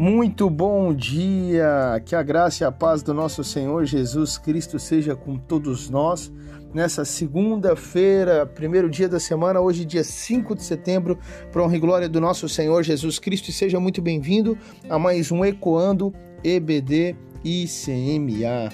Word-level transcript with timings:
Muito 0.00 0.48
bom 0.48 0.94
dia! 0.94 2.00
Que 2.06 2.16
a 2.16 2.22
graça 2.22 2.64
e 2.64 2.66
a 2.66 2.72
paz 2.72 3.02
do 3.02 3.12
nosso 3.12 3.44
Senhor 3.44 3.84
Jesus 3.84 4.38
Cristo 4.38 4.78
seja 4.78 5.14
com 5.14 5.36
todos 5.36 5.90
nós. 5.90 6.32
Nessa 6.72 7.04
segunda-feira, 7.04 8.46
primeiro 8.46 8.88
dia 8.88 9.10
da 9.10 9.20
semana, 9.20 9.60
hoje, 9.60 9.84
dia 9.84 10.02
5 10.02 10.54
de 10.54 10.62
setembro, 10.62 11.18
para 11.52 11.62
honra 11.62 11.76
e 11.76 11.78
glória 11.78 12.08
do 12.08 12.18
nosso 12.18 12.48
Senhor 12.48 12.82
Jesus 12.82 13.18
Cristo. 13.18 13.50
E 13.50 13.52
seja 13.52 13.78
muito 13.78 14.00
bem-vindo 14.00 14.56
a 14.88 14.98
mais 14.98 15.30
um 15.30 15.44
Ecoando 15.44 16.14
EBD 16.42 17.14
ICMA. 17.44 18.72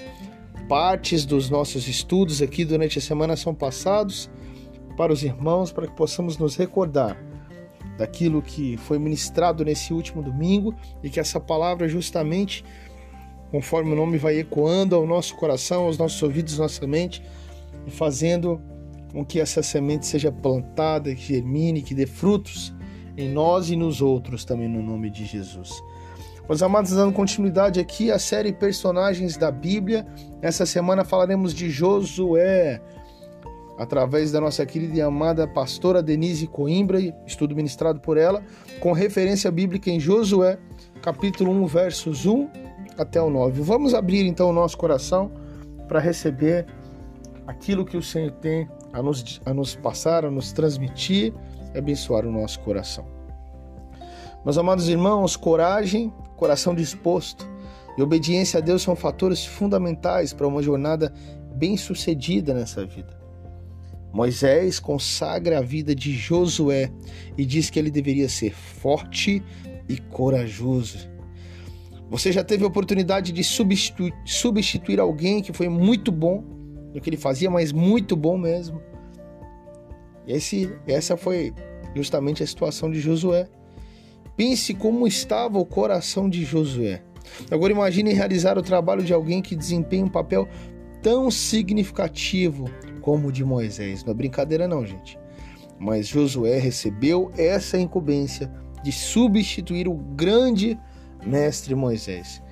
Partes 0.69 1.25
dos 1.25 1.51
nossos 1.51 1.89
estudos 1.89 2.41
aqui 2.41 2.65
durante 2.65 3.01
a 3.01 3.03
semana 3.03 3.35
são 3.35 3.53
passados 3.53 4.31
para 4.97 5.13
os 5.13 5.25
irmãos, 5.25 5.73
para 5.73 5.89
que 5.89 5.97
possamos 5.97 6.39
nos 6.39 6.55
recordar 6.55 7.21
daquilo 7.97 8.43
que 8.43 8.77
foi 8.77 8.99
ministrado 8.99 9.65
nesse 9.65 9.93
último 9.93 10.23
domingo 10.23 10.75
e 11.03 11.11
que 11.11 11.21
essa 11.21 11.41
palavra 11.41 11.89
justamente 11.89 12.65
conforme 13.51 13.93
o 13.93 13.97
nome 13.97 14.19
vai 14.19 14.39
ecoando 14.39 14.97
ao 14.97 15.07
nosso 15.07 15.35
coração, 15.37 15.85
aos 15.85 15.97
nossos 15.97 16.23
ouvidos, 16.23 16.59
nossa 16.59 16.87
mente 16.87 17.23
e 17.87 17.91
fazendo 17.91 18.61
com 19.13 19.25
que 19.25 19.41
essa 19.41 19.63
semente 19.63 20.07
seja 20.07 20.31
plantada, 20.31 21.15
que 21.15 21.35
germine, 21.35 21.83
que 21.83 21.95
dê 21.95 22.07
frutos 22.07 22.75
em 23.17 23.29
nós 23.29 23.71
e 23.71 23.77
nos 23.77 24.03
outros 24.03 24.45
também 24.45 24.69
no 24.69 24.83
nome 24.83 25.11
de 25.11 25.25
Jesus. 25.25 25.83
Meus 26.49 26.63
amados, 26.63 26.93
dando 26.93 27.13
continuidade 27.13 27.81
aqui 27.81 28.11
à 28.11 28.19
série 28.19 28.53
Personagens 28.53 29.37
da 29.37 29.51
Bíblia, 29.51 30.07
essa 30.41 30.65
semana 30.65 31.05
falaremos 31.05 31.53
de 31.53 31.71
Josué, 31.71 32.81
através 33.79 34.33
da 34.33 34.41
nossa 34.41 34.65
querida 34.65 34.97
e 34.97 35.01
amada 35.01 35.47
pastora 35.47 36.03
Denise 36.03 36.47
Coimbra, 36.47 36.99
estudo 37.27 37.55
ministrado 37.55 38.01
por 38.01 38.17
ela, 38.17 38.43
com 38.81 38.93
referência 38.93 39.51
bíblica 39.51 39.91
em 39.91 40.01
Josué, 40.01 40.59
capítulo 41.03 41.51
1, 41.53 41.67
versos 41.67 42.27
1 42.27 42.49
até 42.99 43.21
o 43.21 43.31
9. 43.31 43.61
Vamos 43.63 43.95
abrir 43.95 44.27
então 44.27 44.49
o 44.49 44.53
nosso 44.53 44.77
coração 44.77 45.31
para 45.87 46.01
receber 46.01 46.67
aquilo 47.47 47.85
que 47.85 47.97
o 47.97 48.03
Senhor 48.03 48.33
tem 48.33 48.69
a 48.93 49.03
nos, 49.03 49.41
a 49.45 49.53
nos 49.53 49.75
passar, 49.75 50.25
a 50.25 50.31
nos 50.31 50.53
transmitir 50.53 51.33
e 51.75 51.79
abençoar 51.79 52.25
o 52.25 52.33
nosso 52.33 52.61
coração. 52.61 53.05
Meus 54.45 54.57
amados 54.57 54.89
irmãos, 54.89 55.37
coragem, 55.37 56.13
coração 56.37 56.75
disposto 56.75 57.47
e 57.99 58.03
obediência 58.03 58.59
a 58.59 58.61
Deus 58.61 58.83
são 58.83 58.95
fatores 58.95 59.45
fundamentais 59.45 60.33
para 60.33 60.47
uma 60.47 60.63
jornada 60.63 61.13
bem-sucedida 61.55 62.55
nessa 62.55 62.85
vida. 62.85 63.26
Moisés 64.17 64.81
consagra 64.81 65.59
a 65.59 65.61
vida 65.61 65.95
de 65.95 66.11
Josué 66.15 66.91
e 67.37 67.45
diz 67.45 67.69
que 67.69 67.79
ele 67.79 67.91
deveria 67.91 68.31
ser 68.31 68.55
forte 68.55 69.43
e 69.87 69.99
corajoso. 69.99 71.11
Você 72.09 72.33
já 72.33 72.43
teve 72.43 72.65
a 72.65 72.67
oportunidade 72.67 73.31
de 73.31 73.45
substituir, 73.45 74.15
substituir 74.25 75.01
alguém 75.01 75.43
que 75.43 75.53
foi 75.53 75.69
muito 75.69 76.11
bom 76.11 76.43
no 76.95 77.01
que 77.01 77.11
ele 77.11 77.19
fazia, 77.19 77.51
mas 77.51 77.73
muito 77.73 78.17
bom 78.17 78.39
mesmo. 78.39 78.81
Esse, 80.27 80.73
essa 80.87 81.15
foi 81.19 81.53
justamente 81.95 82.43
a 82.43 82.47
situação 82.47 82.91
de 82.91 83.01
Josué. 83.01 83.47
Pense 84.35 84.73
como 84.73 85.07
estava 85.07 85.59
o 85.59 85.67
coração 85.67 86.27
de 86.27 86.43
Josué. 86.43 87.03
Agora 87.51 87.71
imagine 87.71 88.15
realizar 88.15 88.57
o 88.57 88.63
trabalho 88.63 89.05
de 89.05 89.13
alguém 89.13 89.43
que 89.43 89.55
desempenha 89.55 90.07
um 90.07 90.09
papel 90.09 90.49
tão 91.03 91.31
significativo 91.31 92.71
como 93.07 93.29
o 93.29 93.33
de 93.33 93.45
Moisés. 93.45 94.03
Não 94.03 94.11
é 94.11 94.15
brincadeira, 94.15 94.67
não, 94.67 94.85
gente. 94.85 95.17
Mas 95.79 96.09
Josué 96.09 96.59
recebeu 96.59 97.31
essa 97.39 97.79
incumbência 97.79 98.53
de 98.83 98.91
substituir 98.91 99.87
o 99.87 99.95
grande 99.95 100.77
mestre 101.25 101.73
Moisés. 101.77 102.43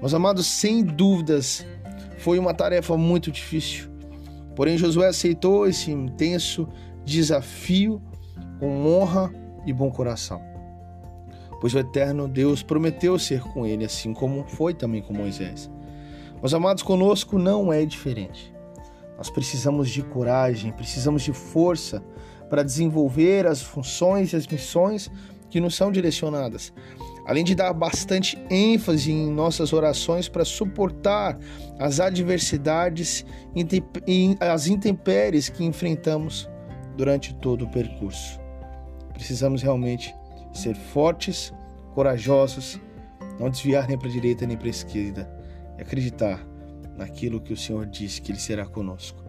Meus 0.00 0.14
amados, 0.14 0.46
sem 0.46 0.82
dúvidas, 0.82 1.66
foi 2.16 2.38
uma 2.38 2.54
tarefa 2.54 2.96
muito 2.96 3.30
difícil. 3.30 3.90
Porém, 4.56 4.78
Josué 4.78 5.08
aceitou 5.08 5.66
esse 5.66 5.90
intenso 5.90 6.66
desafio 7.04 8.00
com 8.58 8.86
honra 8.86 9.30
e 9.66 9.72
bom 9.72 9.90
coração. 9.90 10.40
Pois 11.60 11.74
o 11.74 11.78
eterno 11.78 12.26
Deus 12.26 12.62
prometeu 12.62 13.18
ser 13.18 13.42
com 13.42 13.66
ele, 13.66 13.84
assim 13.84 14.14
como 14.14 14.44
foi 14.44 14.72
também 14.72 15.02
com 15.02 15.12
Moisés. 15.12 15.70
Meus 16.40 16.54
amados, 16.54 16.82
conosco 16.82 17.38
não 17.38 17.70
é 17.70 17.84
diferente. 17.84 18.53
Nós 19.16 19.30
precisamos 19.30 19.90
de 19.90 20.02
coragem, 20.02 20.72
precisamos 20.72 21.22
de 21.22 21.32
força 21.32 22.02
para 22.48 22.62
desenvolver 22.62 23.46
as 23.46 23.62
funções 23.62 24.32
e 24.32 24.36
as 24.36 24.46
missões 24.46 25.10
que 25.48 25.60
nos 25.60 25.74
são 25.74 25.92
direcionadas. 25.92 26.72
Além 27.26 27.44
de 27.44 27.54
dar 27.54 27.72
bastante 27.72 28.38
ênfase 28.50 29.10
em 29.10 29.30
nossas 29.30 29.72
orações 29.72 30.28
para 30.28 30.44
suportar 30.44 31.38
as 31.78 32.00
adversidades 32.00 33.24
e 33.54 34.36
as 34.40 34.66
intempéries 34.66 35.48
que 35.48 35.64
enfrentamos 35.64 36.48
durante 36.96 37.34
todo 37.34 37.64
o 37.64 37.70
percurso. 37.70 38.38
Precisamos 39.14 39.62
realmente 39.62 40.14
ser 40.52 40.74
fortes, 40.74 41.52
corajosos, 41.94 42.80
não 43.38 43.48
desviar 43.48 43.88
nem 43.88 43.98
para 43.98 44.08
a 44.08 44.12
direita 44.12 44.46
nem 44.46 44.56
para 44.56 44.66
a 44.66 44.70
esquerda 44.70 45.30
e 45.78 45.82
acreditar 45.82 46.44
naquilo 46.96 47.40
que 47.40 47.52
o 47.52 47.56
Senhor 47.56 47.86
disse 47.86 48.20
que 48.20 48.32
Ele 48.32 48.38
será 48.38 48.66
conosco. 48.66 49.22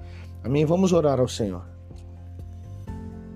Amém? 0.43 0.65
Vamos 0.65 0.93
orar 0.93 1.19
ao 1.19 1.27
Senhor. 1.27 1.65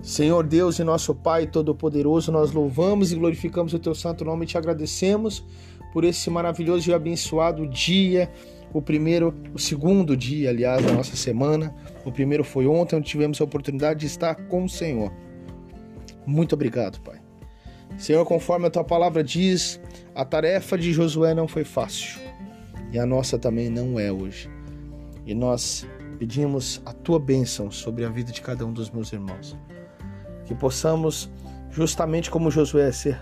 Senhor 0.01 0.45
Deus 0.45 0.79
e 0.79 0.84
nosso 0.84 1.13
Pai 1.13 1.45
Todo-Poderoso, 1.45 2.31
nós 2.31 2.51
louvamos 2.51 3.12
e 3.12 3.16
glorificamos 3.16 3.73
o 3.73 3.79
Teu 3.79 3.94
santo 3.94 4.23
nome 4.23 4.45
e 4.45 4.47
te 4.47 4.57
agradecemos 4.57 5.44
por 5.91 6.03
esse 6.03 6.29
maravilhoso 6.29 6.90
e 6.90 6.94
abençoado 6.94 7.67
dia, 7.67 8.31
o 8.72 8.81
primeiro, 8.81 9.34
o 9.53 9.59
segundo 9.59 10.16
dia, 10.16 10.51
aliás, 10.51 10.85
da 10.85 10.94
nossa 10.94 11.16
semana. 11.16 11.75
O 12.06 12.11
primeiro 12.11 12.44
foi 12.44 12.67
ontem, 12.67 12.96
onde 12.96 13.09
tivemos 13.09 13.41
a 13.41 13.44
oportunidade 13.44 14.01
de 14.01 14.06
estar 14.06 14.35
com 14.35 14.63
o 14.63 14.69
Senhor. 14.69 15.11
Muito 16.25 16.53
obrigado, 16.53 17.01
Pai. 17.01 17.19
Senhor, 17.97 18.23
conforme 18.23 18.67
a 18.67 18.69
tua 18.69 18.84
palavra 18.84 19.23
diz, 19.23 19.81
a 20.13 20.23
tarefa 20.23 20.78
de 20.78 20.94
Josué 20.94 21.34
não 21.34 21.47
foi 21.47 21.63
fácil 21.63 22.19
e 22.92 23.00
a 23.00 23.06
nossa 23.06 23.38
também 23.38 23.70
não 23.70 24.00
é 24.00 24.12
hoje. 24.12 24.50
E 25.26 25.34
nós 25.34 25.86
pedimos 26.18 26.82
a 26.86 26.92
tua 26.92 27.20
bênção 27.20 27.72
sobre 27.72 28.04
a 28.04 28.10
vida 28.10 28.32
de 28.32 28.42
cada 28.42 28.66
um 28.66 28.74
dos 28.74 28.90
meus 28.90 29.14
irmãos. 29.14 29.56
Que 30.46 30.56
possamos, 30.56 31.30
justamente 31.70 32.30
como 32.30 32.52
Josué, 32.52 32.92
ser 32.92 33.20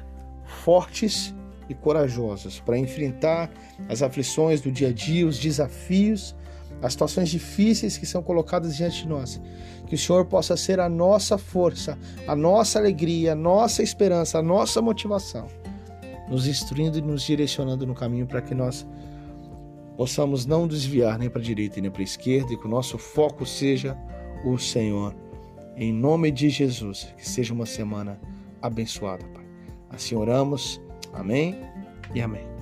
fortes 0.64 1.36
e 1.70 1.74
corajosos 1.74 2.60
para 2.60 2.78
enfrentar 2.78 3.52
as 3.90 4.02
aflições 4.02 4.62
do 4.62 4.72
dia 4.72 4.88
a 4.88 4.94
dia, 4.94 5.28
os 5.28 5.38
desafios, 5.38 6.36
as 6.82 6.94
situações 6.94 7.30
difíceis 7.30 7.98
que 7.98 8.06
são 8.06 8.22
colocadas 8.22 8.76
diante 8.76 9.04
de 9.04 9.08
nós. 9.08 9.42
Que 9.86 9.96
o 9.96 9.98
Senhor 9.98 10.26
possa 10.26 10.56
ser 10.56 10.80
a 10.80 10.90
nossa 10.90 11.38
força, 11.38 11.98
a 12.28 12.36
nossa 12.36 12.80
alegria, 12.80 13.34
a 13.34 13.36
nossa 13.36 13.84
esperança, 13.84 14.40
a 14.40 14.42
nossa 14.42 14.82
motivação, 14.82 15.48
nos 16.30 16.48
instruindo 16.48 16.98
e 16.98 17.02
nos 17.02 17.24
direcionando 17.24 17.86
no 17.86 17.94
caminho 17.94 18.26
para 18.26 18.42
que 18.42 18.56
nós 18.56 18.86
possamos 19.98 20.46
não 20.46 20.68
desviar 20.68 21.18
nem 21.18 21.30
para 21.30 21.42
a 21.42 21.44
direita 21.44 21.82
nem 21.82 21.90
para 21.90 22.02
a 22.02 22.04
esquerda 22.04 22.54
e 22.54 22.58
que 22.58 22.68
o 22.68 22.70
nosso 22.70 22.98
foco 22.98 23.46
seja 23.46 23.98
o 24.46 24.58
Senhor. 24.58 25.14
Em 25.76 25.92
nome 25.92 26.32
de 26.32 26.50
Jesus, 26.50 27.14
que 27.18 27.28
seja 27.28 27.54
uma 27.54 27.66
semana 27.66 28.20
abençoada, 28.62 29.26
Pai. 29.28 29.46
Assim 29.90 30.16
oramos. 30.16 30.80
Amém 31.14 31.56
e 32.14 32.22
amém. 32.22 32.57